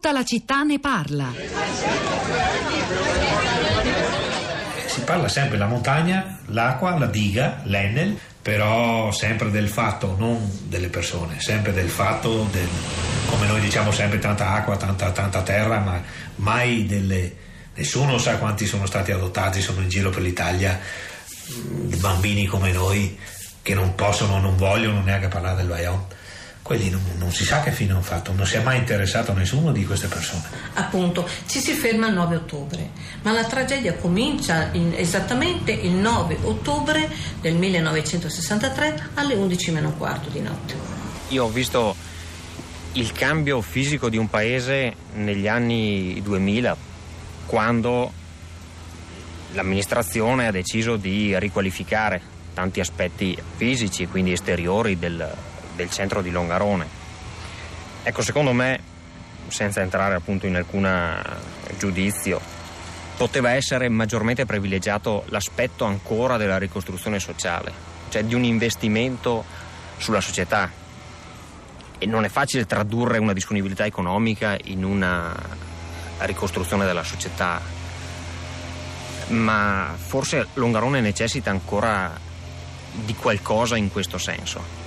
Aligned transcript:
Tutta 0.00 0.12
la 0.12 0.24
città 0.24 0.62
ne 0.62 0.78
parla. 0.78 1.32
Si 4.86 5.00
parla 5.00 5.26
sempre 5.26 5.58
della 5.58 5.68
montagna, 5.68 6.38
l'acqua, 6.46 6.96
la 6.96 7.06
diga, 7.06 7.62
l'Enel, 7.64 8.16
però 8.40 9.10
sempre 9.10 9.50
del 9.50 9.68
fatto, 9.68 10.14
non 10.16 10.48
delle 10.68 10.86
persone, 10.86 11.40
sempre 11.40 11.72
del 11.72 11.88
fatto, 11.88 12.46
del, 12.52 12.68
come 13.26 13.48
noi 13.48 13.58
diciamo 13.58 13.90
sempre, 13.90 14.20
tanta 14.20 14.52
acqua, 14.52 14.76
tanta, 14.76 15.10
tanta 15.10 15.42
terra, 15.42 15.80
ma 15.80 16.00
mai 16.36 16.86
delle... 16.86 17.34
Nessuno 17.74 18.18
sa 18.18 18.36
quanti 18.36 18.66
sono 18.66 18.86
stati 18.86 19.10
adottati, 19.10 19.60
sono 19.60 19.80
in 19.80 19.88
giro 19.88 20.10
per 20.10 20.22
l'Italia, 20.22 20.78
bambini 21.98 22.46
come 22.46 22.70
noi 22.70 23.18
che 23.62 23.74
non 23.74 23.96
possono, 23.96 24.38
non 24.38 24.56
vogliono 24.56 25.02
neanche 25.02 25.26
parlare 25.26 25.56
del 25.56 25.66
Vajont 25.66 26.14
quelli 26.68 26.90
non, 26.90 27.00
non, 27.16 27.32
si 27.32 27.44
sa 27.44 27.62
che 27.62 27.72
fine 27.72 27.92
hanno 27.92 28.02
fatto, 28.02 28.30
non 28.34 28.44
si 28.44 28.56
è 28.56 28.60
mai 28.60 28.76
interessato 28.76 29.32
nessuno 29.32 29.72
di 29.72 29.86
queste 29.86 30.06
persone. 30.06 30.42
Appunto, 30.74 31.26
ci 31.46 31.60
si 31.60 31.72
ferma 31.72 32.08
il 32.08 32.12
9 32.12 32.36
ottobre, 32.36 32.90
ma 33.22 33.32
la 33.32 33.44
tragedia 33.44 33.94
comincia 33.94 34.68
in, 34.72 34.92
esattamente 34.94 35.72
il 35.72 35.92
9 35.92 36.40
ottobre 36.42 37.08
del 37.40 37.54
1963 37.54 39.12
alle 39.14 39.34
11 39.34 39.70
meno 39.70 39.92
quarto 39.94 40.28
di 40.28 40.40
notte. 40.40 40.74
Io 41.28 41.44
ho 41.44 41.48
visto 41.48 41.96
il 42.92 43.12
cambio 43.12 43.62
fisico 43.62 44.10
di 44.10 44.18
un 44.18 44.28
paese 44.28 44.94
negli 45.14 45.48
anni 45.48 46.20
2000, 46.22 46.76
quando 47.46 48.12
l'amministrazione 49.52 50.48
ha 50.48 50.50
deciso 50.50 50.96
di 50.96 51.34
riqualificare 51.38 52.20
tanti 52.52 52.80
aspetti 52.80 53.38
fisici, 53.56 54.06
quindi 54.06 54.32
esteriori 54.32 54.98
del, 54.98 55.26
del 55.78 55.90
centro 55.90 56.22
di 56.22 56.30
Longarone. 56.30 56.86
Ecco, 58.02 58.20
secondo 58.22 58.52
me, 58.52 58.80
senza 59.46 59.80
entrare 59.80 60.16
appunto 60.16 60.46
in 60.46 60.56
alcun 60.56 61.24
giudizio, 61.78 62.40
poteva 63.16 63.52
essere 63.52 63.88
maggiormente 63.88 64.44
privilegiato 64.44 65.22
l'aspetto 65.28 65.84
ancora 65.84 66.36
della 66.36 66.58
ricostruzione 66.58 67.20
sociale, 67.20 67.72
cioè 68.08 68.24
di 68.24 68.34
un 68.34 68.42
investimento 68.42 69.44
sulla 69.98 70.20
società. 70.20 70.68
E 71.96 72.06
non 72.06 72.24
è 72.24 72.28
facile 72.28 72.66
tradurre 72.66 73.18
una 73.18 73.32
disponibilità 73.32 73.84
economica 73.84 74.56
in 74.64 74.84
una 74.84 75.32
ricostruzione 76.18 76.84
della 76.84 77.04
società, 77.04 77.60
ma 79.28 79.94
forse 79.96 80.48
Longarone 80.54 81.00
necessita 81.00 81.50
ancora 81.50 82.18
di 82.92 83.14
qualcosa 83.14 83.76
in 83.76 83.92
questo 83.92 84.18
senso. 84.18 84.77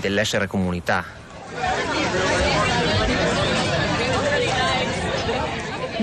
Dell'essere 0.00 0.46
comunità. 0.46 1.04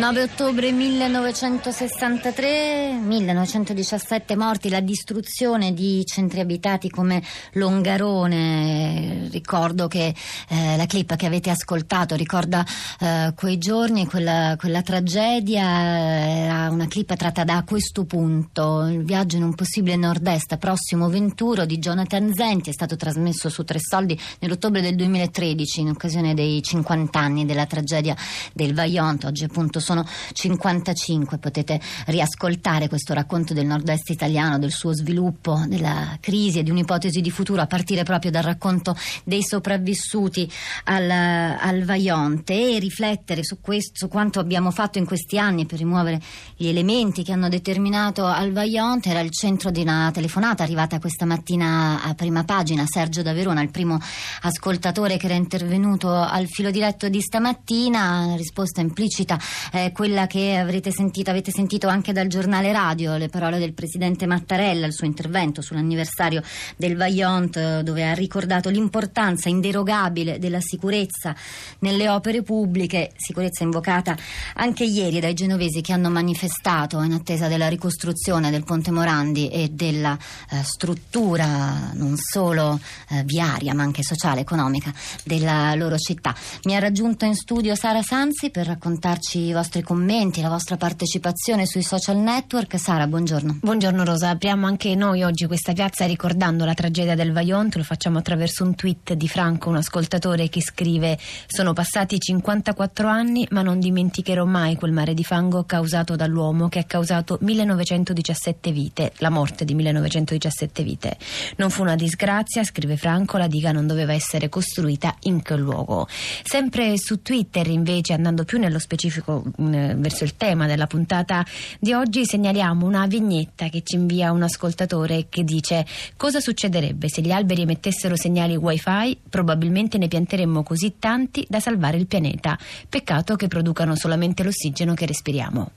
9 0.01 0.23
ottobre 0.23 0.71
1963, 0.71 2.99
1917 3.03 4.35
morti, 4.35 4.69
la 4.69 4.79
distruzione 4.79 5.75
di 5.75 6.03
centri 6.07 6.39
abitati 6.39 6.89
come 6.89 7.21
Longarone. 7.53 9.27
Ricordo 9.31 9.87
che 9.87 10.15
eh, 10.47 10.75
la 10.75 10.87
clip 10.87 11.15
che 11.15 11.27
avete 11.27 11.51
ascoltato 11.51 12.15
ricorda 12.15 12.65
eh, 12.99 13.33
quei 13.35 13.59
giorni, 13.59 14.07
quella, 14.07 14.55
quella, 14.57 14.81
tragedia. 14.81 15.61
Era 15.61 16.71
una 16.71 16.87
clip 16.87 17.15
tratta 17.15 17.43
da 17.43 17.63
questo 17.63 18.05
punto. 18.05 18.87
Il 18.87 19.03
viaggio 19.03 19.37
in 19.37 19.43
un 19.43 19.53
possibile 19.53 19.97
nord-est 19.97 20.57
prossimo 20.57 21.09
Venturo 21.09 21.65
di 21.65 21.77
Jonathan 21.77 22.33
Zenti 22.33 22.71
è 22.71 22.73
stato 22.73 22.95
trasmesso 22.95 23.49
su 23.49 23.63
Tre 23.63 23.77
Soldi 23.79 24.19
nell'ottobre 24.39 24.81
del 24.81 24.95
2013 24.95 25.81
in 25.81 25.89
occasione 25.89 26.33
dei 26.33 26.63
50 26.63 27.19
anni 27.19 27.45
della 27.45 27.67
tragedia 27.67 28.15
del 28.51 28.73
Vaillant. 28.73 29.25
Oggi 29.25 29.43
appunto 29.43 29.79
sono 29.79 29.89
55. 30.33 31.37
Potete 31.37 31.79
riascoltare 32.07 32.87
questo 32.87 33.13
racconto 33.13 33.53
del 33.53 33.65
nord-est 33.65 34.09
italiano, 34.09 34.59
del 34.59 34.71
suo 34.71 34.93
sviluppo, 34.93 35.63
della 35.67 36.17
crisi 36.19 36.59
e 36.59 36.63
di 36.63 36.69
un'ipotesi 36.69 37.21
di 37.21 37.31
futuro 37.31 37.61
a 37.61 37.67
partire 37.67 38.03
proprio 38.03 38.31
dal 38.31 38.43
racconto 38.43 38.95
dei 39.23 39.43
sopravvissuti 39.43 40.49
al, 40.85 41.09
al 41.09 41.83
Vaionte 41.83 42.75
e 42.75 42.79
riflettere 42.79 43.43
su, 43.43 43.59
questo, 43.59 43.93
su 43.95 44.07
quanto 44.07 44.39
abbiamo 44.39 44.71
fatto 44.71 44.97
in 44.97 45.05
questi 45.05 45.37
anni 45.37 45.65
per 45.65 45.79
rimuovere 45.79 46.21
gli 46.55 46.67
elementi 46.67 47.23
che 47.23 47.31
hanno 47.31 47.49
determinato 47.49 48.25
al 48.25 48.51
Vaionte. 48.51 49.09
Era 49.09 49.19
il 49.19 49.31
centro 49.31 49.71
di 49.71 49.81
una 49.81 50.11
telefonata 50.13 50.63
arrivata 50.63 50.99
questa 50.99 51.25
mattina 51.25 52.03
a 52.03 52.13
prima 52.13 52.43
pagina. 52.43 52.83
Sergio 52.85 53.21
da 53.21 53.33
Verona, 53.33 53.61
il 53.61 53.71
primo 53.71 53.99
ascoltatore 54.41 55.17
che 55.17 55.25
era 55.25 55.35
intervenuto 55.35 56.13
al 56.13 56.47
filo 56.47 56.71
diretto 56.71 57.09
di 57.09 57.21
stamattina, 57.21 58.35
risposta 58.35 58.81
implicita 58.81 59.39
eh, 59.71 59.80
quella 59.91 60.27
che 60.27 60.55
avrete 60.57 60.91
sentito, 60.91 61.29
avete 61.29 61.51
sentito 61.51 61.87
anche 61.87 62.13
dal 62.13 62.27
giornale 62.27 62.71
radio, 62.71 63.17
le 63.17 63.29
parole 63.29 63.57
del 63.57 63.73
presidente 63.73 64.25
Mattarella, 64.25 64.85
il 64.85 64.93
suo 64.93 65.07
intervento 65.07 65.61
sull'anniversario 65.61 66.41
del 66.77 66.95
Vaillant, 66.95 67.81
dove 67.81 68.07
ha 68.07 68.13
ricordato 68.13 68.69
l'importanza 68.69 69.49
inderogabile 69.49 70.39
della 70.39 70.61
sicurezza 70.61 71.35
nelle 71.79 72.09
opere 72.09 72.43
pubbliche, 72.43 73.11
sicurezza 73.15 73.63
invocata 73.63 74.15
anche 74.55 74.83
ieri 74.83 75.19
dai 75.19 75.33
genovesi 75.33 75.81
che 75.81 75.93
hanno 75.93 76.09
manifestato 76.09 77.01
in 77.01 77.13
attesa 77.13 77.47
della 77.47 77.67
ricostruzione 77.67 78.51
del 78.51 78.63
Ponte 78.63 78.91
Morandi 78.91 79.49
e 79.49 79.69
della 79.69 80.17
eh, 80.49 80.63
struttura 80.63 81.91
non 81.93 82.15
solo 82.17 82.79
eh, 83.09 83.23
viaria 83.23 83.73
ma 83.73 83.83
anche 83.83 84.03
sociale, 84.03 84.41
economica 84.41 84.93
della 85.23 85.73
loro 85.75 85.97
città. 85.97 86.35
Mi 86.63 86.75
ha 86.75 86.79
raggiunto 86.79 87.25
in 87.25 87.35
studio 87.35 87.75
Sara 87.75 88.01
Sanzi 88.01 88.49
per 88.49 88.67
raccontarci 88.67 89.39
i 89.39 89.53
vostri 89.61 89.83
commenti, 89.83 90.41
la 90.41 90.49
vostra 90.49 90.75
partecipazione 90.75 91.67
sui 91.67 91.83
social 91.83 92.17
network. 92.17 92.79
Sara, 92.79 93.05
buongiorno. 93.05 93.59
Buongiorno 93.61 94.03
Rosa, 94.03 94.29
apriamo 94.29 94.65
anche 94.65 94.95
noi 94.95 95.21
oggi 95.21 95.45
questa 95.45 95.73
piazza 95.73 96.07
ricordando 96.07 96.65
la 96.65 96.73
tragedia 96.73 97.13
del 97.13 97.31
Vajont, 97.31 97.75
lo 97.75 97.83
facciamo 97.83 98.17
attraverso 98.17 98.63
un 98.63 98.73
tweet 98.73 99.13
di 99.13 99.27
Franco, 99.27 99.69
un 99.69 99.75
ascoltatore 99.75 100.49
che 100.49 100.63
scrive 100.63 101.19
sono 101.45 101.73
passati 101.73 102.17
54 102.17 103.07
anni 103.07 103.47
ma 103.51 103.61
non 103.61 103.79
dimenticherò 103.79 104.45
mai 104.45 104.75
quel 104.77 104.93
mare 104.93 105.13
di 105.13 105.23
fango 105.23 105.63
causato 105.63 106.15
dall'uomo 106.15 106.67
che 106.67 106.79
ha 106.79 106.85
causato 106.85 107.37
1917 107.41 108.71
vite, 108.71 109.13
la 109.17 109.29
morte 109.29 109.63
di 109.63 109.75
1917 109.75 110.81
vite. 110.81 111.17
Non 111.57 111.69
fu 111.69 111.83
una 111.83 111.95
disgrazia, 111.95 112.63
scrive 112.63 112.97
Franco, 112.97 113.37
la 113.37 113.45
diga 113.45 113.71
non 113.71 113.85
doveva 113.85 114.13
essere 114.13 114.49
costruita 114.49 115.15
in 115.25 115.43
quel 115.43 115.59
luogo. 115.59 116.07
Sempre 116.41 116.97
su 116.97 117.21
Twitter 117.21 117.67
invece, 117.67 118.13
andando 118.13 118.43
più 118.43 118.57
nello 118.57 118.79
specifico 118.79 119.43
verso 119.57 120.23
il 120.23 120.35
tema 120.35 120.67
della 120.67 120.87
puntata 120.87 121.45
di 121.79 121.93
oggi 121.93 122.25
segnaliamo 122.25 122.85
una 122.85 123.05
vignetta 123.07 123.69
che 123.69 123.81
ci 123.83 123.95
invia 123.95 124.31
un 124.31 124.43
ascoltatore 124.43 125.27
che 125.29 125.43
dice 125.43 125.85
cosa 126.17 126.39
succederebbe 126.39 127.09
se 127.09 127.21
gli 127.21 127.31
alberi 127.31 127.61
emettessero 127.61 128.15
segnali 128.15 128.55
wifi? 128.55 129.17
Probabilmente 129.29 129.97
ne 129.97 130.07
pianteremmo 130.07 130.63
così 130.63 130.95
tanti 130.99 131.45
da 131.49 131.59
salvare 131.59 131.97
il 131.97 132.07
pianeta. 132.07 132.57
Peccato 132.87 133.35
che 133.35 133.47
producano 133.47 133.95
solamente 133.95 134.43
l'ossigeno 134.43 134.93
che 134.93 135.05
respiriamo 135.05 135.71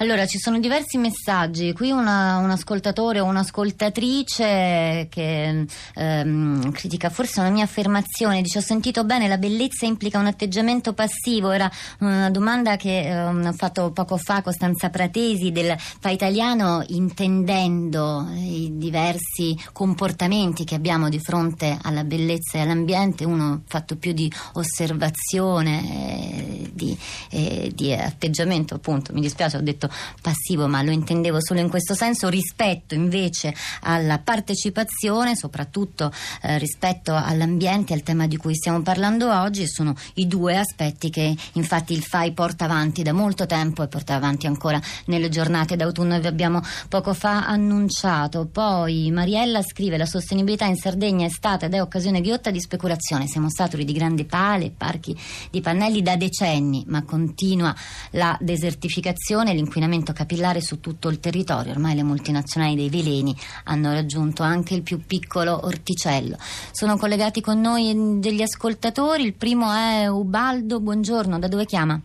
allora, 0.00 0.26
ci 0.26 0.38
sono 0.38 0.60
diversi 0.60 0.96
messaggi. 0.96 1.72
Qui 1.72 1.90
una, 1.90 2.36
un 2.38 2.50
ascoltatore 2.50 3.18
o 3.18 3.24
un'ascoltatrice 3.24 5.08
che 5.10 5.66
ehm, 5.94 6.70
critica 6.70 7.10
forse 7.10 7.40
una 7.40 7.50
mia 7.50 7.64
affermazione. 7.64 8.40
Dice: 8.40 8.58
Ho 8.58 8.62
sentito 8.62 9.04
bene, 9.04 9.26
la 9.26 9.38
bellezza 9.38 9.86
implica 9.86 10.20
un 10.20 10.26
atteggiamento 10.26 10.92
passivo. 10.92 11.50
Era 11.50 11.68
una 11.98 12.30
domanda 12.30 12.76
che 12.76 13.08
ehm, 13.08 13.46
ho 13.46 13.52
fatto 13.54 13.90
poco 13.90 14.16
fa 14.18 14.40
Costanza 14.40 14.88
Pratesi 14.88 15.50
del 15.50 15.74
fa 15.76 16.10
italiano, 16.10 16.84
intendendo 16.88 18.28
i 18.36 18.70
diversi 18.74 19.58
comportamenti 19.72 20.62
che 20.62 20.76
abbiamo 20.76 21.08
di 21.08 21.18
fronte 21.18 21.76
alla 21.82 22.04
bellezza 22.04 22.58
e 22.58 22.60
all'ambiente. 22.60 23.24
Uno 23.24 23.62
fatto 23.66 23.96
più 23.96 24.12
di 24.12 24.30
osservazione, 24.52 25.82
eh, 25.90 26.70
di, 26.72 26.96
eh, 27.30 27.72
di 27.74 27.92
atteggiamento, 27.92 28.76
appunto. 28.76 29.12
Mi 29.12 29.20
dispiace, 29.20 29.56
ho 29.56 29.60
detto 29.60 29.86
passivo, 30.20 30.68
ma 30.68 30.82
lo 30.82 30.90
intendevo 30.90 31.38
solo 31.40 31.60
in 31.60 31.68
questo 31.68 31.94
senso, 31.94 32.28
rispetto 32.28 32.94
invece 32.94 33.54
alla 33.82 34.18
partecipazione, 34.18 35.36
soprattutto 35.36 36.12
eh, 36.42 36.58
rispetto 36.58 37.14
all'ambiente, 37.14 37.94
al 37.94 38.02
tema 38.02 38.26
di 38.26 38.36
cui 38.36 38.54
stiamo 38.54 38.82
parlando 38.82 39.32
oggi, 39.32 39.66
sono 39.66 39.94
i 40.14 40.26
due 40.26 40.56
aspetti 40.56 41.10
che 41.10 41.34
infatti 41.52 41.92
il 41.92 42.02
FAI 42.02 42.32
porta 42.32 42.64
avanti 42.64 43.02
da 43.02 43.12
molto 43.12 43.46
tempo 43.46 43.82
e 43.82 43.88
porta 43.88 44.14
avanti 44.14 44.46
ancora 44.46 44.80
nelle 45.06 45.28
giornate 45.28 45.76
d'autunno 45.76 46.20
vi 46.20 46.26
abbiamo 46.26 46.60
poco 46.88 47.14
fa 47.14 47.46
annunciato. 47.46 48.46
Poi 48.46 49.10
Mariella 49.10 49.62
scrive 49.62 49.96
la 49.96 50.06
sostenibilità 50.06 50.66
in 50.66 50.76
Sardegna 50.76 51.26
è 51.26 51.30
stata 51.30 51.66
ed 51.66 51.74
è 51.74 51.80
occasione 51.80 52.20
ghiotta 52.20 52.50
di 52.50 52.60
speculazione, 52.60 53.26
siamo 53.26 53.48
saturi 53.50 53.84
di 53.84 53.92
grandi 53.92 54.24
pale, 54.24 54.70
parchi 54.70 55.16
di 55.50 55.60
pannelli 55.60 56.02
da 56.02 56.16
decenni, 56.16 56.84
ma 56.88 57.02
continua 57.02 57.74
la 58.12 58.36
desertificazione, 58.40 59.52
l'inquinamento 59.52 59.77
inquinamento 59.78 60.12
capillare 60.12 60.60
su 60.60 60.80
tutto 60.80 61.08
il 61.08 61.20
territorio. 61.20 61.70
Ormai 61.70 61.94
le 61.94 62.02
multinazionali 62.02 62.74
dei 62.74 62.90
veleni 62.90 63.34
hanno 63.64 63.92
raggiunto 63.92 64.42
anche 64.42 64.74
il 64.74 64.82
più 64.82 65.06
piccolo 65.06 65.64
orticello. 65.64 66.36
Sono 66.72 66.96
collegati 66.96 67.40
con 67.40 67.60
noi 67.60 68.18
degli 68.18 68.42
ascoltatori. 68.42 69.22
Il 69.22 69.34
primo 69.34 69.72
è 69.72 70.08
Ubaldo. 70.08 70.80
Buongiorno, 70.80 71.38
da 71.38 71.46
dove 71.46 71.64
chiama? 71.64 71.98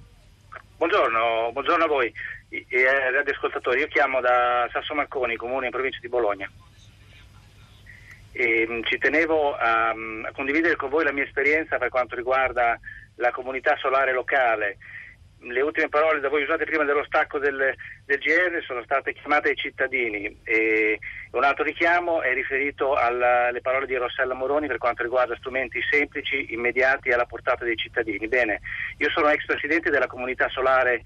Buongiorno, 0.78 1.50
buongiorno 1.52 1.86
a 1.86 1.88
voi, 1.88 2.14
eh, 2.50 3.12
radioascoltatori. 3.12 3.80
Io 3.80 3.88
chiamo 3.88 4.22
da 4.22 4.70
Sasso 4.72 4.94
Marconi, 4.94 5.36
comune 5.36 5.66
in 5.66 5.72
provincia 5.72 6.00
di 6.02 6.10
Bologna. 6.10 6.50
E, 8.34 8.68
mh, 8.68 8.84
ci 8.84 8.98
tenevo 8.98 9.56
a, 9.56 9.90
a 9.90 10.32
condividere 10.34 10.76
con 10.76 10.90
voi 10.90 11.06
la 11.06 11.14
mia 11.14 11.24
esperienza 11.24 11.78
per 11.78 11.90
quanto 11.90 12.16
riguarda 12.16 12.78
la 13.16 13.32
comunità 13.32 13.76
solare 13.78 14.12
locale 14.12 14.78
le 15.44 15.62
ultime 15.62 15.90
parole 15.90 16.20
da 16.20 16.30
voi 16.30 16.44
usate 16.44 16.66
prima 16.66 16.84
dello 16.84 17.04
stacco 17.04 17.40
del, 17.40 17.74
del 18.06 18.18
GR 18.18 18.64
sono 18.66 18.84
state 18.84 19.14
chiamate 19.14 19.50
ai 19.50 19.56
cittadini 19.56 20.40
e 20.44 21.00
un 21.32 21.44
altro 21.44 21.64
richiamo 21.64 22.22
è 22.22 22.34
riferito 22.34 22.96
alle 22.96 23.60
parole 23.62 23.86
di 23.86 23.96
Rossella 23.96 24.34
Moroni 24.34 24.68
per 24.68 24.78
quanto 24.78 25.04
riguarda 25.04 25.36
strumenti 25.36 25.80
semplici, 25.90 26.54
immediati 26.54 27.10
e 27.10 27.14
alla 27.14 27.26
portata 27.26 27.66
dei 27.66 27.76
cittadini. 27.76 28.28
Bene, 28.28 28.62
io 28.98 29.10
sono 29.10 29.30
ex 29.30 29.46
presidente 29.46 29.90
della 29.90 30.08
comunità 30.08 30.48
solare 30.50 31.02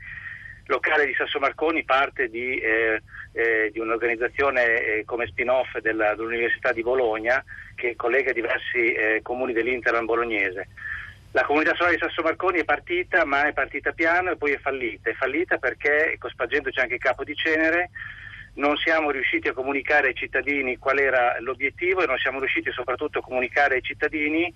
locale 0.68 1.06
di 1.06 1.14
Sasso 1.14 1.40
Marconi, 1.40 1.84
parte 1.84 2.28
di, 2.28 2.58
eh, 2.58 3.02
eh, 3.32 3.70
di 3.72 3.80
un'organizzazione 3.80 4.82
eh, 4.82 5.04
come 5.06 5.28
spin-off 5.28 5.78
della, 5.80 6.14
dell'Università 6.16 6.72
di 6.72 6.84
Bologna 6.84 7.44
che 7.76 7.96
collega 7.96 8.34
diversi 8.34 8.94
eh, 8.94 9.20
comuni 9.24 9.54
dell'Interland 9.54 10.06
bolognese. 10.06 10.68
La 11.38 11.46
comunità 11.46 11.76
solare 11.76 11.98
di 11.98 12.02
Sasso 12.02 12.24
Marconi 12.24 12.62
è 12.62 12.64
partita, 12.64 13.24
ma 13.24 13.46
è 13.46 13.54
partita 13.54 13.92
piano 13.92 14.32
e 14.32 14.38
poi 14.38 14.54
è 14.54 14.58
fallita. 14.58 15.12
È 15.12 15.14
fallita 15.14 15.60
perché, 15.60 16.16
cospargendoci 16.18 16.80
anche 16.80 16.96
il 16.96 17.00
capo 17.00 17.24
di 17.24 17.36
cenere, 17.36 17.92
non 18.56 18.76
siamo 18.78 19.12
riusciti 19.12 19.48
a 19.48 19.54
comunicare 19.54 20.08
ai 20.08 20.16
cittadini 20.16 20.80
qual 20.80 20.98
era 20.98 21.38
l'obiettivo 21.42 22.02
e 22.02 22.08
non 22.08 22.18
siamo 22.18 22.40
riusciti 22.40 22.72
soprattutto 22.72 23.20
a 23.20 23.22
comunicare 23.22 23.76
ai 23.76 23.84
cittadini 23.84 24.52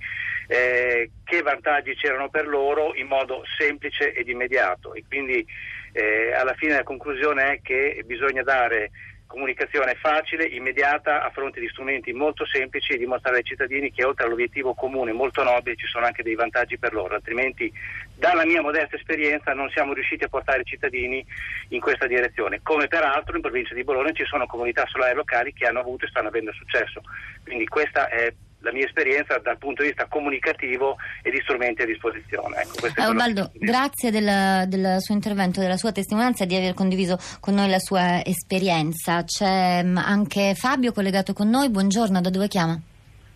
eh, 0.48 1.12
che 1.24 1.42
vantaggi 1.44 1.94
c'erano 1.94 2.30
per 2.30 2.48
loro 2.48 2.96
in 2.96 3.06
modo 3.06 3.44
semplice 3.60 4.14
ed 4.14 4.28
immediato. 4.28 4.96
E 4.96 5.04
quindi 5.08 5.46
eh, 5.92 6.34
alla 6.34 6.56
fine 6.56 6.74
la 6.74 6.84
conclusione 6.84 7.44
è 7.44 7.62
che 7.62 8.02
bisogna 8.08 8.42
dare 8.42 8.90
comunicazione 9.32 9.96
facile, 9.96 10.44
immediata, 10.46 11.24
a 11.24 11.30
fronte 11.30 11.62
di 11.62 11.70
strumenti 11.70 12.12
molto 12.12 12.46
semplici 12.46 12.92
e 12.92 12.98
dimostrare 12.98 13.38
ai 13.38 13.44
cittadini 13.44 13.92
che 13.92 14.04
oltre 14.04 14.26
all'obiettivo 14.26 14.74
comune 14.74 15.14
molto 15.14 15.42
nobile 15.42 15.78
ci 15.78 15.88
sono 15.88 16.06
anche 16.06 16.22
dei 16.22 16.36
vantaggi 16.36 16.78
per 16.78 16.94
loro, 16.94 17.16
altrimenti 17.16 17.72
dalla 18.14 18.46
mia 18.46 18.62
modesta 18.62 18.98
esperienza 18.98 19.54
non 19.54 19.70
siamo 19.70 19.94
riusciti 19.94 20.26
a 20.26 20.28
portare 20.28 20.62
i 20.62 20.66
cittadini 20.66 21.26
in 21.70 21.80
questa 21.80 22.08
direzione, 22.08 22.60
come 22.62 22.88
peraltro 22.88 23.36
in 23.36 23.42
provincia 23.42 23.74
di 23.74 23.86
Bologna 23.86 24.12
ci 24.12 24.26
sono 24.26 24.46
comunità 24.46 24.86
solari 24.88 25.16
locali 25.16 25.54
che 25.54 25.66
hanno 25.66 25.80
avuto 25.80 26.06
e 26.06 26.10
stanno 26.10 26.28
avendo 26.28 26.52
successo, 26.52 27.02
quindi 27.44 27.66
questa 27.66 28.10
è 28.10 28.34
la 28.62 28.72
mia 28.72 28.86
esperienza 28.86 29.38
dal 29.38 29.58
punto 29.58 29.82
di 29.82 29.90
vista 29.90 30.06
comunicativo 30.08 30.98
e 31.22 31.32
di 31.32 31.40
strumenti 31.42 31.82
a 31.82 31.86
disposizione. 31.86 32.62
Ecco, 32.62 32.88
eh, 32.88 33.06
Obaldo, 33.06 33.52
grazie 33.54 34.12
del, 34.12 34.68
del, 34.68 34.98
suo 35.00 35.14
intervento, 35.14 35.60
della 35.60 35.78
sua 35.78 35.92
testimonianza, 35.92 36.46
di 36.46 36.56
aver 36.56 36.74
condiviso 36.74 37.18
con 37.40 37.56
noi 37.56 37.70
la 37.70 37.80
sua 37.80 38.24
esperienza. 38.24 39.24
C'è 39.24 39.84
mm, 39.84 39.98
anche 39.98 40.54
Fabio 40.56 40.92
collegato 40.92 41.34
con 41.34 41.50
noi, 41.50 41.70
buongiorno, 41.70 42.22
da 42.22 42.30
dove 42.30 42.48
chiama? 42.48 42.80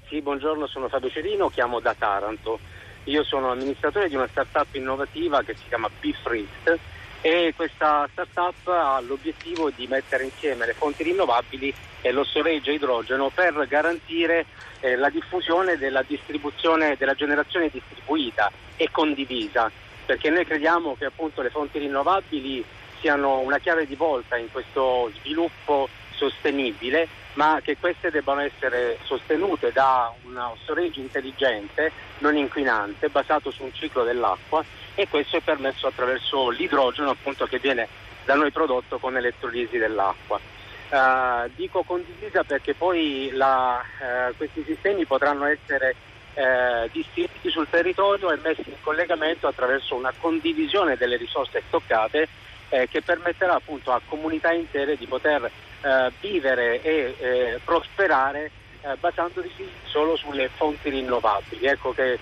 Sì, 0.08 0.22
buongiorno, 0.22 0.68
sono 0.68 0.88
Fabio 0.88 1.10
Cerino, 1.10 1.50
chiamo 1.50 1.80
da 1.80 1.96
Taranto. 1.98 2.60
Io 3.06 3.24
sono 3.24 3.52
amministratore 3.52 4.10
di 4.10 4.16
una 4.16 4.28
startup 4.28 4.74
innovativa 4.74 5.44
che 5.44 5.56
si 5.56 5.64
chiama 5.68 5.90
Befreeze 6.00 6.80
e 7.26 7.54
questa 7.56 8.08
startup 8.12 8.68
ha 8.68 9.00
l'obiettivo 9.00 9.72
di 9.72 9.88
mettere 9.88 10.26
insieme 10.26 10.68
le 10.68 10.76
fonti 10.76 11.02
rinnovabili 11.02 11.74
e 12.02 12.12
lo 12.12 12.24
storage 12.24 12.72
idrogeno 12.72 13.32
per 13.34 13.66
garantire 13.68 14.46
eh, 14.80 14.96
la 14.96 15.10
diffusione 15.10 15.76
della 15.76 16.06
della 16.06 17.14
generazione 17.16 17.70
distribuita 17.72 18.52
e 18.76 18.92
condivisa, 18.92 19.72
perché 20.06 20.30
noi 20.30 20.46
crediamo 20.46 20.96
che 20.96 21.06
appunto 21.06 21.42
le 21.42 21.50
fonti 21.50 21.80
rinnovabili 21.80 22.64
siano 23.00 23.40
una 23.40 23.58
chiave 23.58 23.88
di 23.88 23.96
volta 23.96 24.38
in 24.38 24.52
questo 24.52 25.12
sviluppo 25.18 25.90
sostenibile, 26.12 27.08
ma 27.34 27.60
che 27.64 27.76
queste 27.80 28.12
debbano 28.12 28.42
essere 28.42 29.00
sostenute 29.04 29.72
da 29.72 30.14
uno 30.26 30.56
storage 30.62 31.00
intelligente, 31.00 31.92
non 32.20 32.38
inquinante, 32.38 33.10
basato 33.10 33.50
su 33.50 33.64
un 33.64 33.74
ciclo 33.74 34.04
dell'acqua 34.04 34.64
e 34.96 35.08
questo 35.08 35.38
è 35.38 35.42
permesso 35.42 35.88
attraverso 35.88 36.50
l'idrogeno 36.50 37.10
appunto 37.10 37.46
che 37.46 37.60
viene 37.60 37.88
da 38.24 38.34
noi 38.34 38.52
prodotto 38.52 38.98
con 38.98 39.16
elettrolisi 39.16 39.78
dell'acqua. 39.78 40.40
Uh, 40.90 41.50
dico 41.56 41.84
condivisa 41.84 42.44
perché 42.44 42.74
poi 42.76 43.32
la, 43.34 43.82
uh, 43.82 44.36
questi 44.38 44.64
sistemi 44.66 45.06
potranno 45.06 45.46
essere 45.46 45.96
uh, 46.36 46.88
distribuiti 46.92 47.50
sul 47.50 47.68
territorio 47.70 48.32
e 48.32 48.38
messi 48.38 48.64
in 48.68 48.82
collegamento 48.82 49.48
attraverso 49.48 49.96
una 49.96 50.14
condivisione 50.18 50.96
delle 50.96 51.18
risorse 51.18 51.64
stoccate 51.68 52.28
eh, 52.70 52.88
che 52.88 53.02
permetterà 53.02 53.56
appunto 53.56 53.92
a 53.92 54.02
comunità 54.08 54.52
intere 54.52 54.98
di 54.98 55.06
poter 55.06 55.52
vivere 56.20 56.82
e 56.82 57.60
prosperare 57.64 58.50
basandosi 59.00 59.70
solo 59.84 60.16
sulle 60.16 60.50
fonti 60.50 60.90
rinnovabili. 60.90 61.66
Ecco 61.66 61.94
che 61.94 62.20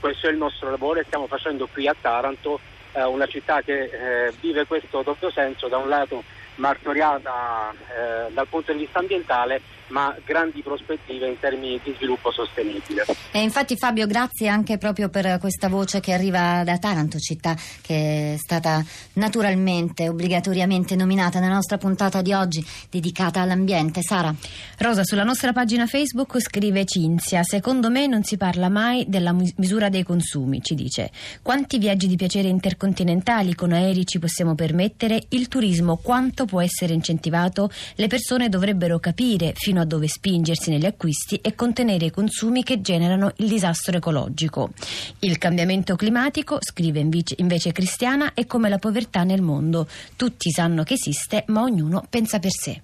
questo 0.00 0.28
è 0.28 0.30
il 0.30 0.36
nostro 0.36 0.70
lavoro 0.70 1.00
e 1.00 1.04
stiamo 1.04 1.26
facendo 1.26 1.66
qui 1.72 1.86
a 1.88 1.96
Taranto, 2.00 2.60
una 2.92 3.26
città 3.26 3.62
che 3.62 4.32
vive 4.40 4.66
questo 4.66 5.02
doppio 5.02 5.30
senso, 5.30 5.68
da 5.68 5.78
un 5.78 5.88
lato 5.88 6.22
martoriata 6.56 7.70
eh, 7.72 8.32
dal 8.32 8.48
punto 8.48 8.72
di 8.72 8.78
vista 8.78 8.98
ambientale 8.98 9.60
ma 9.88 10.14
grandi 10.24 10.62
prospettive 10.62 11.26
in 11.26 11.38
termini 11.38 11.80
di 11.82 11.94
sviluppo 11.96 12.30
sostenibile. 12.30 13.04
E 13.30 13.40
infatti 13.40 13.76
Fabio, 13.76 14.06
grazie 14.06 14.48
anche 14.48 14.78
proprio 14.78 15.08
per 15.08 15.38
questa 15.38 15.68
voce 15.68 16.00
che 16.00 16.12
arriva 16.12 16.62
da 16.64 16.78
Taranto, 16.78 17.18
città 17.18 17.56
che 17.80 18.34
è 18.34 18.36
stata 18.38 18.84
naturalmente, 19.14 20.08
obbligatoriamente 20.08 20.96
nominata 20.96 21.38
nella 21.40 21.54
nostra 21.54 21.78
puntata 21.78 22.22
di 22.22 22.32
oggi 22.32 22.64
dedicata 22.90 23.40
all'ambiente. 23.40 24.02
Sara? 24.02 24.34
Rosa, 24.78 25.04
sulla 25.04 25.24
nostra 25.24 25.52
pagina 25.52 25.86
Facebook 25.86 26.40
scrive 26.40 26.84
Cinzia, 26.84 27.42
secondo 27.42 27.90
me 27.90 28.06
non 28.06 28.22
si 28.24 28.36
parla 28.36 28.68
mai 28.68 29.04
della 29.08 29.34
misura 29.56 29.88
dei 29.88 30.02
consumi, 30.02 30.62
ci 30.62 30.74
dice. 30.74 31.10
Quanti 31.42 31.78
viaggi 31.78 32.06
di 32.06 32.16
piacere 32.16 32.48
intercontinentali 32.48 33.54
con 33.54 33.72
aerei 33.72 34.06
ci 34.06 34.18
possiamo 34.18 34.54
permettere? 34.54 35.22
Il 35.30 35.48
turismo 35.48 35.96
quanto 35.96 36.44
può 36.44 36.60
essere 36.60 36.92
incentivato? 36.92 37.70
Le 37.94 38.06
persone 38.06 38.48
dovrebbero 38.48 38.98
capire 38.98 39.52
fino 39.54 39.75
fino 39.76 39.80
a 39.82 39.84
dove 39.84 40.08
spingersi 40.08 40.70
negli 40.70 40.86
acquisti 40.86 41.36
e 41.36 41.54
contenere 41.54 42.06
i 42.06 42.10
consumi 42.10 42.62
che 42.62 42.80
generano 42.80 43.32
il 43.36 43.48
disastro 43.48 43.98
ecologico. 43.98 44.70
Il 45.18 45.36
cambiamento 45.36 45.96
climatico, 45.96 46.58
scrive 46.60 47.00
invece 47.00 47.72
Cristiana, 47.72 48.32
è 48.32 48.46
come 48.46 48.70
la 48.70 48.78
povertà 48.78 49.22
nel 49.24 49.42
mondo. 49.42 49.86
Tutti 50.16 50.50
sanno 50.50 50.82
che 50.82 50.94
esiste, 50.94 51.44
ma 51.48 51.60
ognuno 51.62 52.06
pensa 52.08 52.38
per 52.38 52.52
sé. 52.52 52.80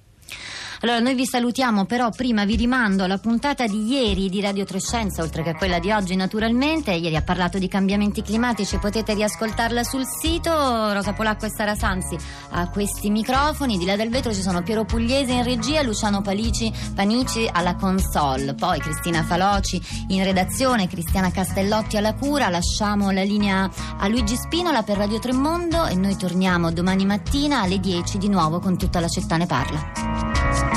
Allora 0.82 0.98
noi 0.98 1.14
vi 1.14 1.24
salutiamo, 1.24 1.84
però 1.84 2.10
prima 2.10 2.44
vi 2.44 2.56
rimando 2.56 3.04
alla 3.04 3.18
puntata 3.18 3.68
di 3.68 3.86
ieri 3.86 4.28
di 4.28 4.40
Radio 4.40 4.64
Trescenza, 4.64 5.22
oltre 5.22 5.44
che 5.44 5.50
a 5.50 5.54
quella 5.54 5.78
di 5.78 5.92
oggi 5.92 6.16
naturalmente. 6.16 6.90
Ieri 6.90 7.14
ha 7.14 7.22
parlato 7.22 7.56
di 7.58 7.68
cambiamenti 7.68 8.20
climatici, 8.20 8.78
potete 8.78 9.14
riascoltarla 9.14 9.84
sul 9.84 10.02
sito. 10.04 10.50
Rosa 10.92 11.12
Polacco 11.12 11.46
e 11.46 11.50
Sara 11.50 11.76
Sanzi 11.76 12.16
a 12.50 12.68
questi 12.68 13.10
microfoni. 13.10 13.78
Di 13.78 13.84
là 13.84 13.94
del 13.94 14.10
vetro 14.10 14.34
ci 14.34 14.40
sono 14.40 14.64
Piero 14.64 14.84
Pugliese 14.84 15.30
in 15.30 15.44
regia, 15.44 15.82
Luciano 15.82 16.20
Palici, 16.20 16.72
Panici 16.92 17.48
alla 17.50 17.76
console, 17.76 18.54
poi 18.54 18.80
Cristina 18.80 19.22
Faloci 19.22 19.80
in 20.08 20.24
redazione, 20.24 20.88
Cristiana 20.88 21.30
Castellotti 21.30 21.96
alla 21.96 22.14
cura. 22.14 22.48
Lasciamo 22.48 23.12
la 23.12 23.22
linea 23.22 23.70
a 23.98 24.08
Luigi 24.08 24.34
Spinola 24.34 24.82
per 24.82 24.96
Radio 24.96 25.20
Tremondo 25.20 25.86
e 25.86 25.94
noi 25.94 26.16
torniamo 26.16 26.72
domani 26.72 27.06
mattina 27.06 27.60
alle 27.60 27.78
10 27.78 28.18
di 28.18 28.28
nuovo 28.28 28.58
con 28.58 28.76
tutta 28.76 28.98
la 28.98 29.08
città 29.08 29.36
ne 29.36 29.46
parla. 29.46 30.71